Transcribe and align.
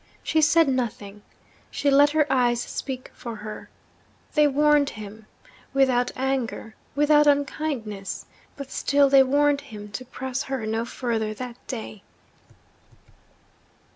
She 0.23 0.41
said 0.41 0.67
nothing; 0.67 1.21
she 1.69 1.91
let 1.91 2.09
her 2.09 2.25
eyes 2.27 2.59
speak 2.59 3.11
for 3.13 3.35
her. 3.35 3.69
They 4.33 4.47
warned 4.47 4.89
him 4.89 5.27
without 5.75 6.09
anger, 6.15 6.73
without 6.95 7.27
unkindness 7.27 8.25
but 8.57 8.71
still 8.71 9.09
they 9.11 9.21
warned 9.21 9.61
him 9.61 9.89
to 9.91 10.03
press 10.03 10.41
her 10.41 10.65
no 10.65 10.85
further 10.85 11.35
that 11.35 11.57
day. 11.67 12.01